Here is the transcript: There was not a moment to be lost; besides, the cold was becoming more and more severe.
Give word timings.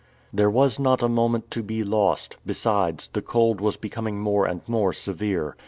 There 0.33 0.49
was 0.49 0.79
not 0.79 1.03
a 1.03 1.07
moment 1.07 1.51
to 1.51 1.61
be 1.61 1.83
lost; 1.83 2.37
besides, 2.43 3.07
the 3.09 3.21
cold 3.21 3.61
was 3.61 3.77
becoming 3.77 4.19
more 4.19 4.47
and 4.47 4.67
more 4.67 4.93
severe. 4.93 5.55